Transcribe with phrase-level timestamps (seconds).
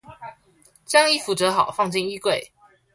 [0.83, 2.49] 將衣服摺好放進衣櫃